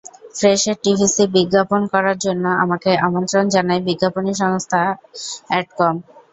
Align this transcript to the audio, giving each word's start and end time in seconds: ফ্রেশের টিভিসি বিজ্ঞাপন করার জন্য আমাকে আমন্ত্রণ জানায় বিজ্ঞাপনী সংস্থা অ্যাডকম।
ফ্রেশের 0.35 0.77
টিভিসি 0.83 1.23
বিজ্ঞাপন 1.35 1.81
করার 1.93 2.17
জন্য 2.25 2.45
আমাকে 2.63 2.89
আমন্ত্রণ 3.07 3.45
জানায় 3.55 3.81
বিজ্ঞাপনী 3.87 4.31
সংস্থা 4.41 4.81
অ্যাডকম। 5.49 5.95